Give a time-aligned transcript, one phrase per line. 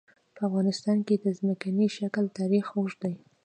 [0.35, 3.15] په افغانستان کې د ځمکنی شکل تاریخ اوږد دی.